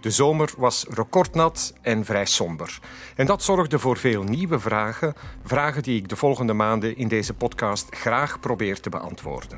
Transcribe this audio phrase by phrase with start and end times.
[0.00, 2.78] De zomer was recordnat en vrij somber.
[3.16, 5.14] En dat zorgde voor veel nieuwe vragen,
[5.44, 9.56] vragen die ik de volgende maanden in deze podcast graag probeer te beantwoorden.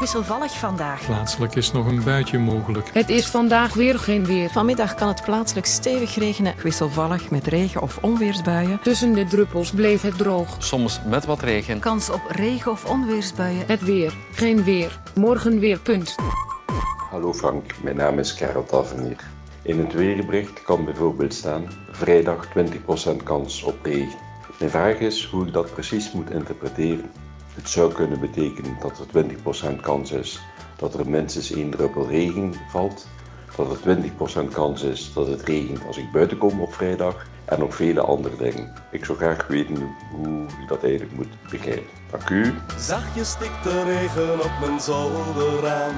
[0.00, 1.06] Wisselvallig vandaag.
[1.06, 2.90] Plaatselijk is nog een buitje mogelijk.
[2.92, 4.50] Het is vandaag weer geen weer.
[4.50, 6.54] Vanmiddag kan het plaatselijk stevig regenen.
[6.62, 8.80] Wisselvallig met regen- of onweersbuien.
[8.82, 10.56] Tussen de druppels bleef het droog.
[10.58, 11.78] Soms met wat regen.
[11.78, 13.66] Kans op regen- of onweersbuien.
[13.66, 15.00] Het weer, geen weer.
[15.14, 16.14] Morgen weer, punt.
[17.10, 19.34] Hallo Frank, mijn naam is Karel Tavernier.
[19.66, 24.18] In het weerbericht kan bijvoorbeeld staan vrijdag 20% kans op regen.
[24.58, 27.10] Mijn vraag is hoe ik dat precies moet interpreteren.
[27.54, 29.24] Het zou kunnen betekenen dat er
[29.76, 30.40] 20% kans is
[30.76, 33.06] dat er minstens één druppel regen valt,
[33.56, 33.98] dat er
[34.48, 38.00] 20% kans is dat het regent als ik buiten kom op vrijdag en nog vele
[38.00, 38.72] andere dingen.
[38.90, 41.90] Ik zou graag weten hoe ik dat eigenlijk moet begrijpen.
[42.10, 42.52] Dank.
[42.78, 45.94] Zachtjes stikt de regen op mijn zolderraam.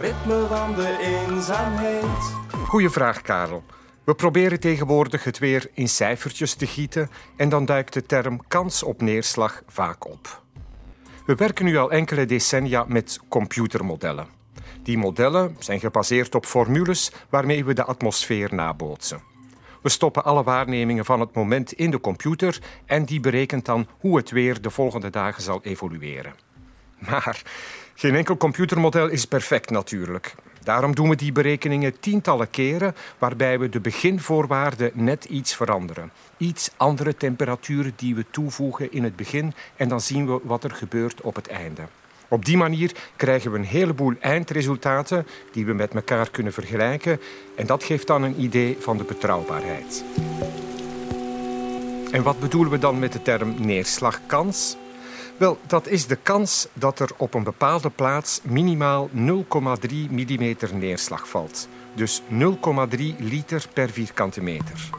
[0.00, 2.42] Ritme van de eenzaamheid.
[2.74, 3.64] Goeie vraag, Karel.
[4.04, 8.82] We proberen tegenwoordig het weer in cijfertjes te gieten en dan duikt de term kans
[8.82, 10.42] op neerslag vaak op.
[11.26, 14.26] We werken nu al enkele decennia met computermodellen.
[14.82, 19.22] Die modellen zijn gebaseerd op formules waarmee we de atmosfeer nabootsen.
[19.82, 24.16] We stoppen alle waarnemingen van het moment in de computer en die berekent dan hoe
[24.16, 26.34] het weer de volgende dagen zal evolueren.
[26.98, 27.42] Maar
[27.94, 30.34] geen enkel computermodel is perfect natuurlijk.
[30.64, 36.10] Daarom doen we die berekeningen tientallen keren, waarbij we de beginvoorwaarden net iets veranderen.
[36.36, 40.70] Iets andere temperaturen die we toevoegen in het begin en dan zien we wat er
[40.70, 41.82] gebeurt op het einde.
[42.28, 47.20] Op die manier krijgen we een heleboel eindresultaten die we met elkaar kunnen vergelijken
[47.56, 50.04] en dat geeft dan een idee van de betrouwbaarheid.
[52.10, 54.76] En wat bedoelen we dan met de term neerslagkans?
[55.36, 59.16] Wel, dat is de kans dat er op een bepaalde plaats minimaal 0,3
[60.10, 61.68] mm neerslag valt.
[61.94, 62.28] Dus 0,3
[63.18, 64.90] liter per vierkante meter.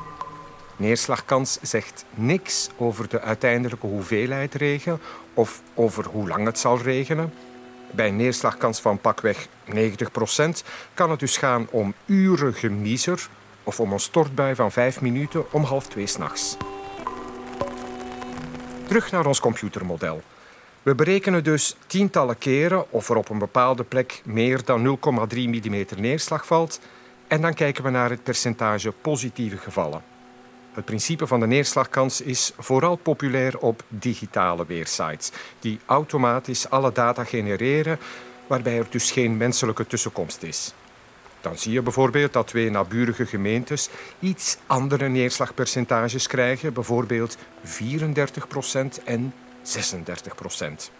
[0.78, 5.00] Neerslagkans zegt niks over de uiteindelijke hoeveelheid regen
[5.34, 7.34] of over hoe lang het zal regenen.
[7.92, 9.78] Bij een neerslagkans van pakweg 90%
[10.94, 13.28] kan het dus gaan om uren gemiezer
[13.64, 16.58] of om een stortbui van 5 minuten om half twee s'nachts.
[18.88, 20.22] Terug naar ons computermodel.
[20.84, 24.98] We berekenen dus tientallen keren of er op een bepaalde plek meer dan
[25.34, 26.80] 0,3 mm neerslag valt
[27.28, 30.04] en dan kijken we naar het percentage positieve gevallen.
[30.74, 37.24] Het principe van de neerslagkans is vooral populair op digitale weersites, die automatisch alle data
[37.24, 38.00] genereren,
[38.48, 40.74] waarbij er dus geen menselijke tussenkomst is.
[41.46, 43.90] Dan zie je bijvoorbeeld dat twee naburige gemeentes
[44.20, 47.40] iets andere neerslagpercentages krijgen, bijvoorbeeld 34%
[49.04, 49.34] en
[49.64, 50.92] 36%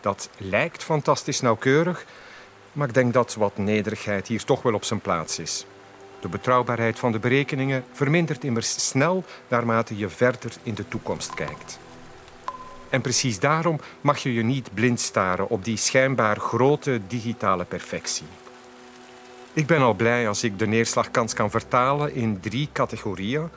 [0.00, 2.04] Dat lijkt fantastisch nauwkeurig,
[2.72, 5.66] maar ik denk dat wat nederigheid hier toch wel op zijn plaats is.
[6.20, 11.78] De betrouwbaarheid van de berekeningen vermindert immers snel naarmate je verder in de toekomst kijkt.
[12.88, 18.26] En precies daarom mag je je niet blind staren op die schijnbaar grote digitale perfectie.
[19.58, 23.48] Ik ben al blij als ik de neerslagkans kan vertalen in drie categorieën.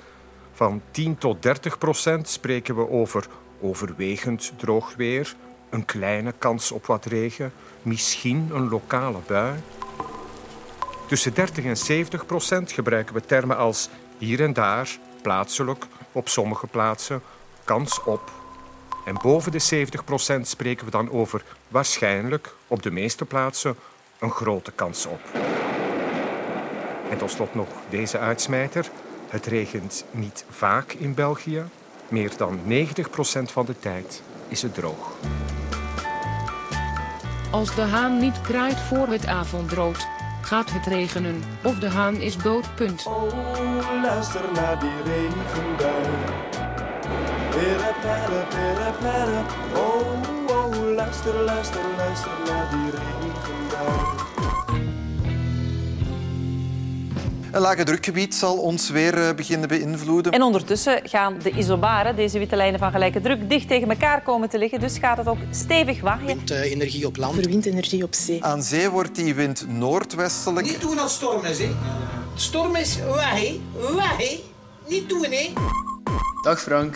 [0.53, 3.27] Van 10 tot 30 procent spreken we over
[3.59, 5.35] overwegend droog weer,
[5.69, 9.59] een kleine kans op wat regen, misschien een lokale bui.
[11.07, 16.67] Tussen 30 en 70 procent gebruiken we termen als hier en daar, plaatselijk, op sommige
[16.67, 17.21] plaatsen,
[17.63, 18.31] kans op.
[19.05, 23.75] En boven de 70 procent spreken we dan over waarschijnlijk, op de meeste plaatsen,
[24.19, 25.19] een grote kans op.
[27.11, 28.89] En tot slot nog deze uitsmijter.
[29.29, 31.63] Het regent niet vaak in België.
[32.09, 35.11] Meer dan 90% van de tijd is het droog.
[37.51, 40.07] Als de haan niet kraait voor het avondrood,
[40.41, 43.05] gaat het regenen of de haan is dood, punt.
[43.05, 46.03] Oh, luister naar die regenbui.
[47.49, 49.41] Pere, pere, pere, pere.
[49.75, 54.30] Oh, oh, luister, luister, luister naar die regenbui.
[57.51, 60.31] Een lage drukgebied zal ons weer eh, beginnen beïnvloeden.
[60.31, 64.49] En ondertussen gaan de isobaren, deze witte lijnen van gelijke druk, dicht tegen elkaar komen
[64.49, 64.79] te liggen.
[64.79, 66.41] Dus gaat het ook stevig waaien.
[66.45, 67.45] Windenergie op land.
[67.45, 68.43] Windenergie op zee.
[68.43, 70.65] Aan zee wordt die wind noordwestelijk.
[70.65, 71.69] Niet doen als storm is, hè.
[72.35, 73.59] Storm is wij,
[73.95, 74.39] wij.
[74.87, 75.53] niet doen, hè?
[76.43, 76.95] Dag Frank.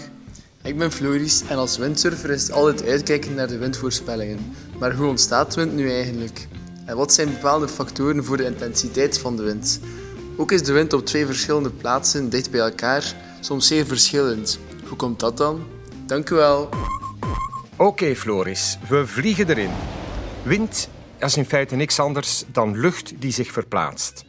[0.63, 4.55] Ik ben Floris en als windsurfer is het altijd uitkijken naar de windvoorspellingen.
[4.79, 6.47] Maar hoe ontstaat wind nu eigenlijk?
[6.85, 9.79] En wat zijn bepaalde factoren voor de intensiteit van de wind?
[10.37, 14.59] Ook is de wind op twee verschillende plaatsen dicht bij elkaar soms zeer verschillend.
[14.87, 15.67] Hoe komt dat dan?
[16.05, 16.69] Dank u wel.
[17.77, 19.71] Oké, Floris, we vliegen erin.
[20.43, 20.89] Wind
[21.19, 24.25] is in feite niks anders dan lucht die zich verplaatst.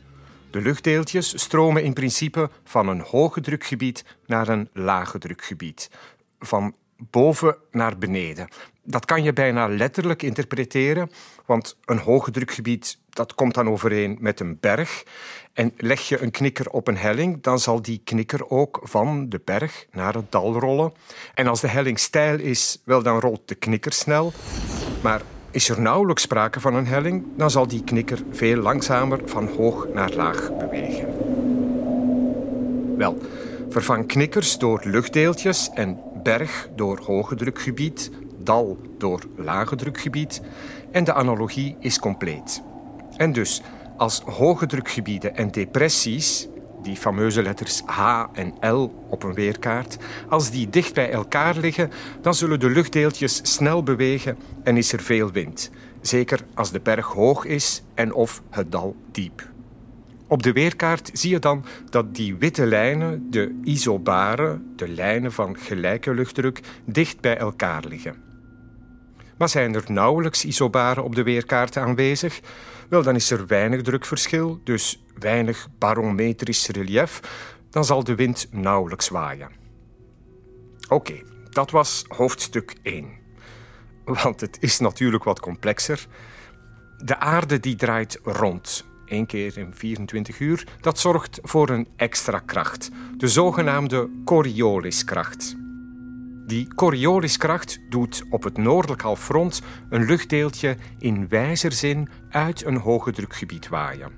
[0.51, 5.91] De luchtdeeltjes stromen in principe van een hoge drukgebied naar een lage drukgebied.
[6.39, 8.49] Van boven naar beneden.
[8.83, 11.11] Dat kan je bijna letterlijk interpreteren,
[11.47, 15.05] want een hoge drukgebied dat komt dan overeen met een berg.
[15.53, 19.41] En leg je een knikker op een helling, dan zal die knikker ook van de
[19.45, 20.93] berg naar het dal rollen.
[21.35, 24.33] En als de helling steil is, wel dan rolt de knikker snel.
[25.03, 29.49] Maar is er nauwelijks sprake van een helling, dan zal die knikker veel langzamer van
[29.49, 31.15] hoog naar laag bewegen.
[32.97, 33.19] Wel,
[33.69, 40.41] vervang knikkers door luchtdeeltjes en berg door hoge drukgebied, dal door lage drukgebied
[40.91, 42.63] en de analogie is compleet.
[43.17, 43.63] En dus,
[43.97, 46.49] als hoge drukgebieden en depressies,
[46.83, 49.97] die fameuze letters H en L op een weerkaart,
[50.29, 51.91] als die dicht bij elkaar liggen,
[52.21, 55.71] dan zullen de luchtdeeltjes snel bewegen en is er veel wind.
[56.01, 59.49] Zeker als de berg hoog is en of het dal diep.
[60.29, 65.59] Op de weerkaart zie je dan dat die witte lijnen, de isobaren, de lijnen van
[65.59, 68.17] gelijke luchtdruk, dicht bij elkaar liggen.
[69.39, 72.41] Maar zijn er nauwelijks isobaren op de weerkaart aanwezig?
[72.89, 77.21] Wel, dan is er weinig drukverschil, dus weinig barometrisch relief.
[77.71, 79.51] Dan zal de wind nauwelijks waaien.
[80.89, 83.09] Oké, dat was hoofdstuk 1.
[84.05, 86.07] Want het is natuurlijk wat complexer.
[86.97, 90.67] De aarde die draait rond, één keer in 24 uur.
[90.81, 95.57] Dat zorgt voor een extra kracht, de zogenaamde Corioliskracht.
[96.47, 103.69] Die Corioliskracht doet op het noordelijk halfrond een luchtdeeltje in wijzerzin uit een hoge drukgebied
[103.69, 104.13] waaien.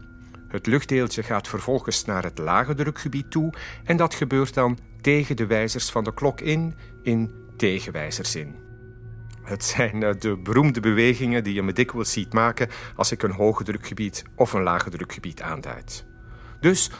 [0.48, 3.52] Het luchtdeeltje gaat vervolgens naar het lage drukgebied toe
[3.84, 8.54] en dat gebeurt dan tegen de wijzers van de klok in, in tegenwijzerzin.
[9.42, 13.32] Het zijn eh, de beroemde bewegingen die je me dikwijls ziet maken als ik een
[13.32, 16.06] hoge drukgebied of een lage drukgebied aanduid.
[16.60, 16.90] Dus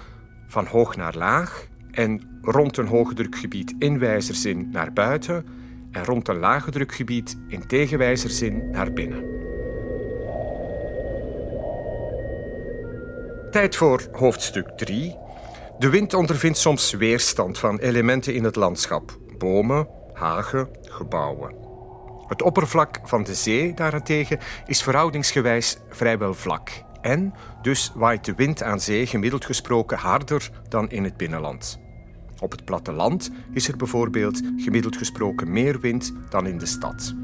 [0.47, 5.47] van hoog naar laag en rond een hoge drukgebied in wijzerzin naar buiten
[5.91, 9.37] en rond een lage drukgebied in tegenwijzerzin naar binnen.
[13.51, 15.17] Tijd voor hoofdstuk 3.
[15.79, 21.55] De wind ondervindt soms weerstand van elementen in het landschap: bomen, hagen, gebouwen.
[22.27, 26.71] Het oppervlak van de zee daarentegen is verhoudingsgewijs vrijwel vlak.
[27.01, 31.81] En dus waait de wind aan zee gemiddeld gesproken harder dan in het binnenland.
[32.41, 37.15] Op het platteland is er bijvoorbeeld gemiddeld gesproken meer wind dan in de stad.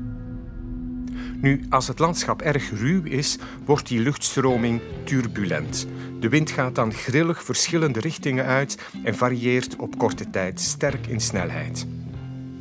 [1.40, 5.86] Nu, als het landschap erg ruw is, wordt die luchtstroming turbulent.
[6.20, 11.20] De wind gaat dan grillig verschillende richtingen uit en varieert op korte tijd sterk in
[11.20, 11.86] snelheid.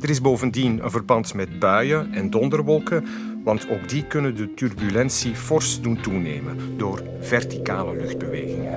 [0.00, 3.04] Er is bovendien een verband met buien en donderwolken,
[3.44, 8.72] want ook die kunnen de turbulentie fors doen toenemen door verticale luchtbewegingen.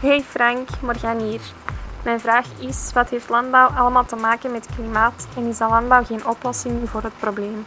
[0.00, 1.40] Hey Frank, Morgan hier.
[2.02, 6.04] Mijn vraag is, wat heeft landbouw allemaal te maken met klimaat en is de landbouw
[6.04, 7.66] geen oplossing voor het probleem?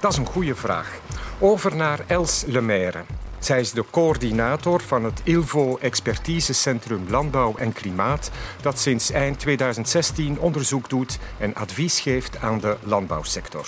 [0.00, 0.98] Dat is een goede vraag.
[1.38, 3.04] Over naar Els Lemaire.
[3.38, 8.30] Zij is de coördinator van het ILVO Expertisecentrum Landbouw en Klimaat,
[8.60, 13.66] dat sinds eind 2016 onderzoek doet en advies geeft aan de landbouwsector.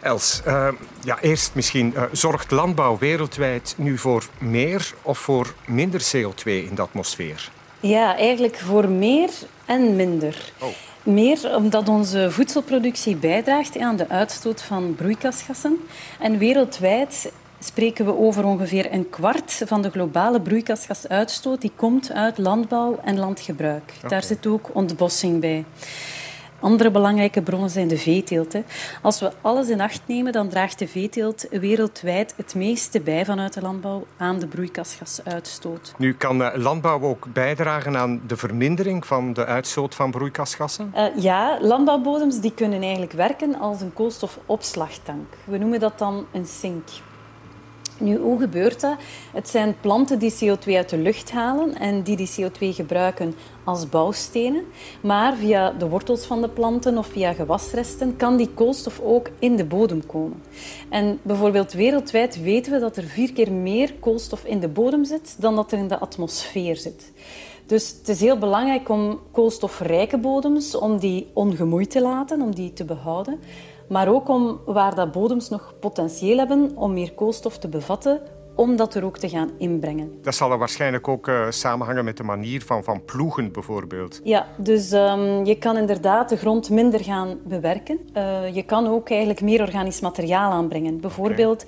[0.00, 0.68] Els, uh,
[1.00, 6.74] ja, eerst misschien, uh, zorgt landbouw wereldwijd nu voor meer of voor minder CO2 in
[6.74, 7.50] de atmosfeer?
[7.82, 9.30] Ja, eigenlijk voor meer
[9.64, 10.52] en minder.
[10.60, 10.68] Oh.
[11.02, 15.76] Meer omdat onze voedselproductie bijdraagt aan de uitstoot van broeikasgassen.
[16.20, 22.38] En wereldwijd spreken we over ongeveer een kwart van de globale broeikasgasuitstoot die komt uit
[22.38, 23.92] landbouw en landgebruik.
[23.96, 24.10] Okay.
[24.10, 25.64] Daar zit ook ontbossing bij.
[26.62, 28.54] Andere belangrijke bronnen zijn de veeteelt.
[29.02, 33.52] Als we alles in acht nemen, dan draagt de veeteelt wereldwijd het meeste bij vanuit
[33.52, 35.94] de landbouw aan de broeikasgasuitstoot.
[35.98, 40.92] Nu kan landbouw ook bijdragen aan de vermindering van de uitstoot van broeikasgassen?
[40.96, 45.26] Uh, ja, landbouwbodems die kunnen eigenlijk werken als een koolstofopslagtank.
[45.44, 46.88] We noemen dat dan een sink.
[48.02, 48.96] Nu, hoe gebeurt dat?
[49.32, 53.88] Het zijn planten die CO2 uit de lucht halen en die die CO2 gebruiken als
[53.88, 54.64] bouwstenen.
[55.02, 59.56] Maar via de wortels van de planten of via gewasresten kan die koolstof ook in
[59.56, 60.42] de bodem komen.
[60.88, 65.36] En bijvoorbeeld wereldwijd weten we dat er vier keer meer koolstof in de bodem zit
[65.38, 67.12] dan dat er in de atmosfeer zit.
[67.66, 72.72] Dus het is heel belangrijk om koolstofrijke bodems, om die ongemoeid te laten, om die
[72.72, 73.38] te behouden.
[73.92, 78.20] Maar ook om waar dat bodems nog potentieel hebben om meer koolstof te bevatten,
[78.54, 80.18] om dat er ook te gaan inbrengen.
[80.22, 84.20] Dat zal er waarschijnlijk ook uh, samenhangen met de manier van, van ploegen, bijvoorbeeld.
[84.24, 87.98] Ja, dus um, je kan inderdaad de grond minder gaan bewerken.
[88.16, 91.00] Uh, je kan ook eigenlijk meer organisch materiaal aanbrengen.
[91.00, 91.64] Bijvoorbeeld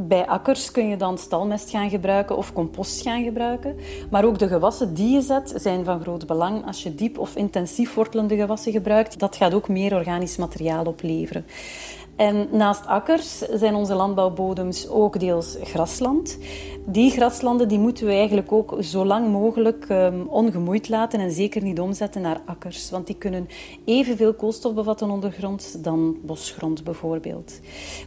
[0.00, 3.76] bij akkers kun je dan stalmest gaan gebruiken of compost gaan gebruiken.
[4.10, 6.66] Maar ook de gewassen die je zet zijn van groot belang.
[6.66, 11.44] Als je diep of intensief wortelende gewassen gebruikt, dat gaat ook meer organisch materiaal opleveren.
[12.18, 16.38] En naast akkers zijn onze landbouwbodems ook deels grasland.
[16.86, 21.62] Die graslanden die moeten we eigenlijk ook zo lang mogelijk um, ongemoeid laten en zeker
[21.62, 22.90] niet omzetten naar akkers.
[22.90, 23.48] Want die kunnen
[23.84, 27.60] evenveel koolstof bevatten ondergrond dan bosgrond bijvoorbeeld.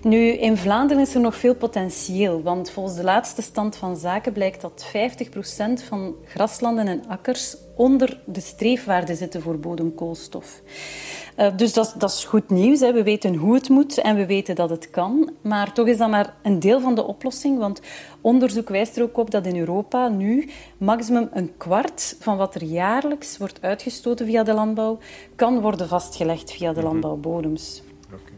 [0.03, 2.41] Nu, in Vlaanderen is er nog veel potentieel.
[2.41, 8.19] Want volgens de laatste stand van zaken blijkt dat 50% van graslanden en akkers onder
[8.25, 10.61] de streefwaarde zitten voor bodemkoolstof.
[11.37, 12.79] Uh, dus dat, dat, is goed nieuws.
[12.79, 12.93] Hè.
[12.93, 15.31] We weten hoe het moet en we weten dat het kan.
[15.41, 17.57] Maar toch is dat maar een deel van de oplossing.
[17.59, 17.81] Want
[18.21, 22.63] onderzoek wijst er ook op dat in Europa nu maximum een kwart van wat er
[22.63, 24.97] jaarlijks wordt uitgestoten via de landbouw,
[25.35, 26.87] kan worden vastgelegd via de mhm.
[26.87, 27.83] landbouwbodems.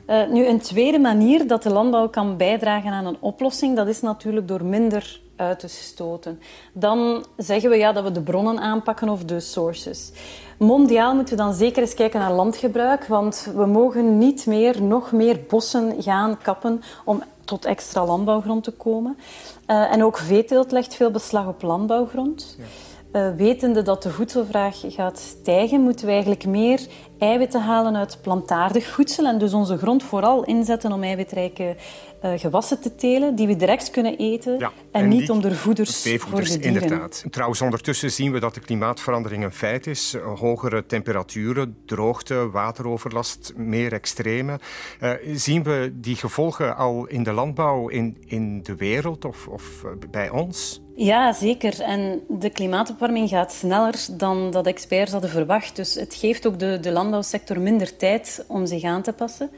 [0.09, 4.01] Uh, nu, een tweede manier dat de landbouw kan bijdragen aan een oplossing, dat is
[4.01, 6.39] natuurlijk door minder uit te stoten.
[6.73, 10.12] Dan zeggen we ja, dat we de bronnen aanpakken of de sources.
[10.57, 15.12] Mondiaal moeten we dan zeker eens kijken naar landgebruik, want we mogen niet meer nog
[15.12, 19.17] meer bossen gaan kappen om tot extra landbouwgrond te komen.
[19.67, 22.55] Uh, en ook veeteelt legt veel beslag op landbouwgrond.
[22.57, 22.63] Ja.
[23.13, 26.79] Uh, wetende dat de voedselvraag gaat stijgen, moeten we eigenlijk meer
[27.20, 31.75] eiwitten halen uit plantaardig voedsel en dus onze grond vooral inzetten om eiwitrijke
[32.24, 35.55] uh, gewassen te telen die we direct kunnen eten ja, en, en, niet om er
[35.55, 36.82] voeders voor de dieren.
[36.82, 37.24] Inderdaad.
[37.29, 40.15] Trouwens, ondertussen zien we dat de klimaatverandering een feit is.
[40.36, 44.60] Hogere temperaturen, droogte, wateroverlast, meer extreme.
[45.01, 49.86] Uh, zien we die gevolgen al in de landbouw in, in de wereld of, of
[50.12, 50.82] bij ons?
[50.95, 51.81] Ja, zeker.
[51.81, 55.75] En de klimaatopwarming gaat sneller dan dat experts hadden verwacht.
[55.75, 59.50] Dus het geeft ook de, de landbouwsector minder tijd om zich aan te passen.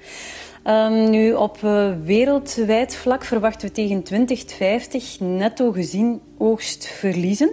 [0.67, 7.49] Um, nu, op uh, wereldwijd vlak verwachten we tegen 2050 netto gezien oogstverliezen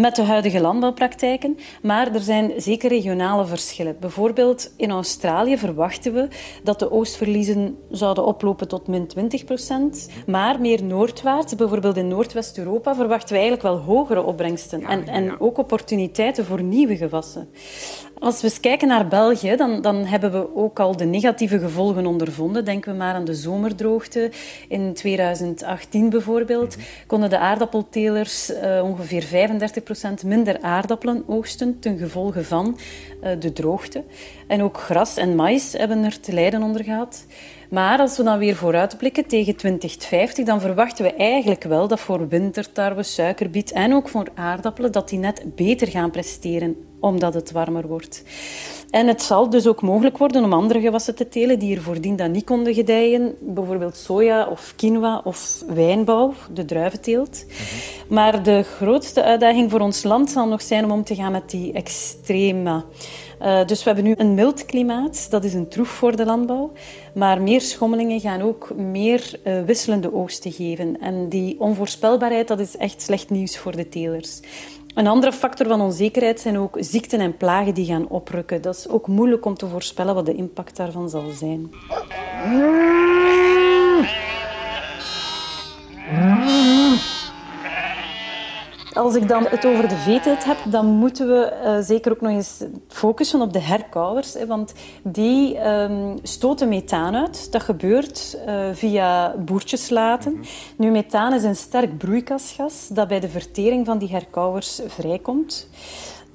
[0.00, 1.58] met de huidige landbouwpraktijken.
[1.82, 3.96] Maar er zijn zeker regionale verschillen.
[4.00, 6.28] Bijvoorbeeld in Australië verwachten we
[6.62, 10.08] dat de oogstverliezen zouden oplopen tot min 20 procent.
[10.26, 14.82] Maar meer noordwaarts, bijvoorbeeld in Noordwest-Europa, verwachten we eigenlijk wel hogere opbrengsten.
[14.82, 17.48] En, en ook opportuniteiten voor nieuwe gewassen.
[18.18, 22.06] Als we eens kijken naar België, dan, dan, hebben we ook al de negatieve gevolgen
[22.06, 22.64] ondervonden.
[22.64, 24.30] Denken we maar aan de zomerdroogte.
[24.68, 26.76] In 2018 bijvoorbeeld
[27.06, 29.87] konden de aardappeltelers uh, ongeveer 35%
[30.24, 32.78] minder aardappelen oogsten ten gevolge van
[33.24, 34.04] uh, de droogte.
[34.46, 37.26] En ook gras en mais hebben er te lijden onder gehad.
[37.70, 42.28] Maar als we dan weer vooruitblikken tegen 2050, dan verwachten we eigenlijk wel dat voor
[42.28, 47.86] wintertarwe, suikerbiet en ook voor aardappelen, dat die net beter gaan presteren omdat het warmer
[47.86, 48.24] wordt.
[48.90, 52.16] En het zal dus ook mogelijk worden om andere gewassen te telen die er voordien
[52.16, 53.34] dan niet konden gedijen.
[53.40, 57.44] Bijvoorbeeld soja of quinoa of wijnbouw, de druiventeelt.
[57.46, 58.14] Mhm.
[58.14, 61.50] Maar de grootste uitdaging voor ons land zal nog zijn om om te gaan met
[61.50, 62.84] die extrema.
[63.42, 66.72] Uh, dus we hebben nu een mild klimaat, dat is een troef voor de landbouw.
[67.14, 71.00] Maar meer schommelingen gaan ook meer uh, wisselende oogsten geven.
[71.00, 74.40] En die onvoorspelbaarheid, dat is echt slecht nieuws voor de telers.
[74.94, 78.62] Een andere factor van onzekerheid zijn ook ziekten en plagen die gaan oprukken.
[78.62, 81.70] Dat is ook moeilijk om te voorspellen wat de impact daarvan zal zijn.
[89.08, 92.30] Als ik dan het over de veeteelt heb, dan moeten we uh, zeker ook nog
[92.30, 94.34] eens focussen op de herkauwers.
[94.34, 94.72] Hè, want
[95.02, 97.52] die um, stoten methaan uit.
[97.52, 100.32] Dat gebeurt uh, via boertjeslaten.
[100.32, 100.46] Mm -hmm.
[100.76, 105.68] Nu, methaan is een sterk broeikasgas dat bij de vertering van die herkauwers vrijkomt.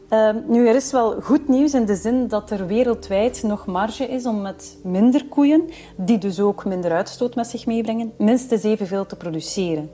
[0.09, 4.07] Uh, nu, er is wel goed nieuws in de zin dat er wereldwijd nog marge
[4.07, 9.05] is om met minder koeien, die dus ook minder uitstoot met zich meebrengen, minstens evenveel
[9.05, 9.89] te produceren.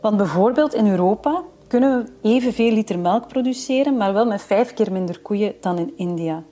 [0.00, 4.92] Want bijvoorbeeld in Europa kunnen we evenveel liter melk produceren, maar wel met vijf keer
[4.92, 6.42] minder koeien dan in India.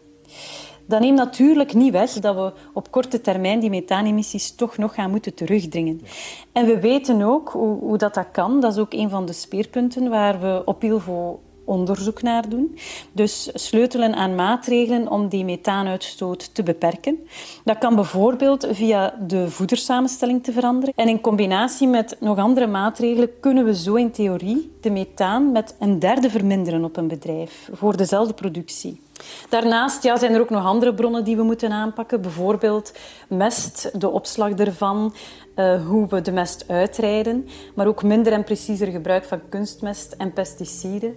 [0.87, 5.11] Dat neemt natuurlijk niet weg dat we op korte termijn die methaanemissies toch nog gaan
[5.11, 6.01] moeten terugdringen.
[6.53, 8.61] En we weten ook hoe, hoe dat, dat kan.
[8.61, 12.79] Dat is ook een van de speerpunten waar we op ILVO onderzoek naar doen.
[13.13, 17.19] Dus sleutelen aan maatregelen om die methaanuitstoot te beperken.
[17.65, 20.95] Dat kan bijvoorbeeld via de voedersamenstelling te veranderen.
[20.97, 25.77] En in combinatie met nog andere maatregelen kunnen we zo in theorie de methaan met
[25.79, 29.01] een derde verminderen op een bedrijf voor dezelfde productie.
[29.49, 32.21] Daarnaast ja, zijn er ook nog andere bronnen die we moeten aanpakken.
[32.21, 32.93] Bijvoorbeeld
[33.29, 35.15] mest, de opslag ervan,
[35.57, 40.33] uh, hoe we de mest uitrijden, maar ook minder en preciezer gebruik van kunstmest en
[40.33, 41.17] pesticiden.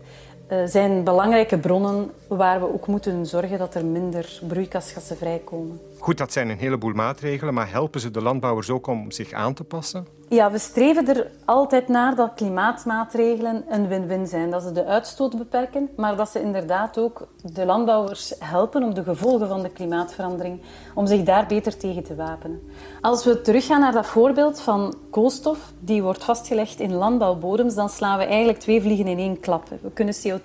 [0.52, 5.80] Uh, zijn belangrijke bronnen waar we ook moeten zorgen dat er minder broeikasgassen vrijkomen.
[6.00, 9.54] Goed, dat zijn een heleboel maatregelen, maar helpen ze de landbouwers ook om zich aan
[9.54, 10.08] te passen?
[10.30, 14.50] Ja, we streven er altijd naar dat klimaatmaatregelen een win-win zijn.
[14.50, 19.04] Dat ze de uitstoot beperken, maar dat ze inderdaad ook de landbouwers helpen om de
[19.04, 20.62] gevolgen van de klimaatverandering,
[20.94, 22.62] om zich daar beter tegen te wapenen.
[23.02, 28.18] Als we teruggaan naar dat voorbeeld van koolstof, die wordt vastgelegd in landbouwbodems, dan slaan
[28.18, 29.70] we eigenlijk twee vliegen in één klap.
[29.82, 30.43] We kunnen CO2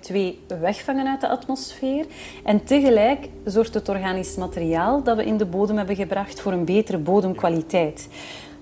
[0.59, 2.05] wegvangen uit de atmosfeer
[2.43, 6.65] en tegelijk zorgt het organisch materiaal dat we in de bodem hebben gebracht voor een
[6.65, 8.07] betere bodemkwaliteit.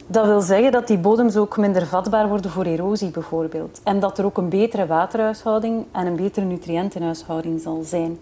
[0.08, 3.82] Dat wil zeggen dat die bodems ook minder vatbaar worden voor erosie bijvoorbeeld.
[3.84, 8.20] En dat er ook een betere waterhuishouding en een betere nutriëntenhuishouding zal zijn.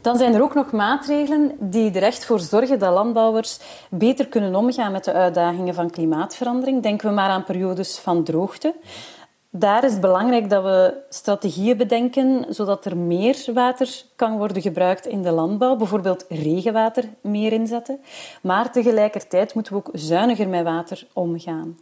[0.00, 3.60] Dan zijn er ook nog maatregelen die er echt voor zorgen dat landbouwers
[3.90, 6.82] beter kunnen omgaan met de uitdagingen van klimaatverandering.
[6.82, 8.74] Denken we maar aan periodes van droogte.
[9.56, 15.06] Daar is het belangrijk dat we strategieën bedenken zodat er meer water kan worden gebruikt
[15.06, 15.76] in de landbouw.
[15.76, 18.00] Bijvoorbeeld regenwater meer inzetten.
[18.42, 21.78] Maar tegelijkertijd moeten we ook zuiniger met water omgaan.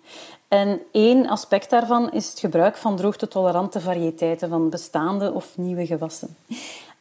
[0.48, 6.36] En één aspect daarvan is het gebruik van droogtetolerante variëteiten van bestaande of nieuwe gewassen.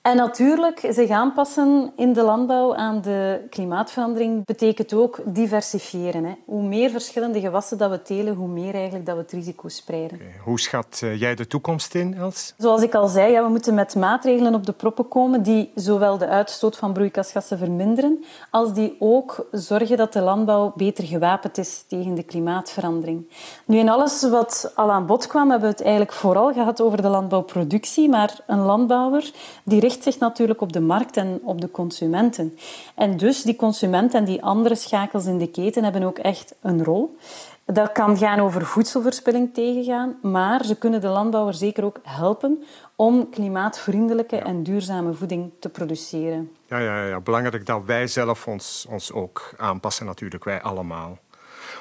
[0.01, 6.24] En natuurlijk, zich aanpassen in de landbouw aan de klimaatverandering betekent ook diversifiëren.
[6.24, 6.34] Hè.
[6.46, 10.17] Hoe meer verschillende gewassen dat we telen, hoe meer eigenlijk dat we het risico spreiden.
[10.17, 10.34] Okay.
[10.43, 12.53] Hoe schat eh, jij de toekomst in, Els?
[12.58, 16.17] Zoals ik al zei, ja, we moeten met maatregelen op de proppen komen die zowel
[16.17, 21.84] de uitstoot van broeikasgassen verminderen, als die ook zorgen dat de landbouw beter gewapend is
[21.88, 23.30] tegen de klimaatverandering.
[23.65, 27.02] Nu, in alles wat al aan bod kwam, hebben we het eigenlijk vooral gehad over
[27.02, 29.32] de landbouwproductie, maar een landbouwer
[29.63, 32.58] die richt zich natuurlijk op de markt en op de consumenten.
[32.95, 36.84] En dus die consumenten en die andere schakels in de keten hebben ook echt een
[36.84, 37.17] rol.
[37.65, 42.63] Dat kan gaan over voedselverspilling tegengaan, maar ze kunnen de landbouwer zeker ook helpen
[42.95, 46.51] om klimaatvriendelijke en duurzame voeding te produceren.
[46.67, 47.19] Ja, ja, ja.
[47.19, 51.17] belangrijk dat wij zelf ons, ons ook aanpassen, natuurlijk, wij allemaal.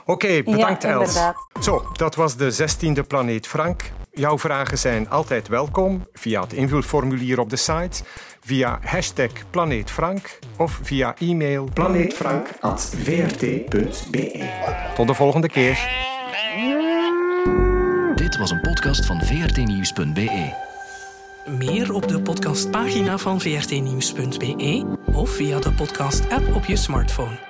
[0.04, 1.18] Oké, bedankt ja, Els.
[1.60, 3.82] Zo, dat was de 16e Planeet Frank.
[4.12, 8.02] Jouw vragen zijn altijd welkom via het invulformulier op de site,
[8.40, 14.48] via hashtag planeetfrank of via e-mail planeetfrank.vrt.be.
[14.94, 15.88] Tot de volgende keer.
[18.14, 20.52] Dit was een podcast van vrtnieuws.be.
[21.58, 27.49] Meer op de podcastpagina van vrtnieuws.be of via de podcast-app op je smartphone.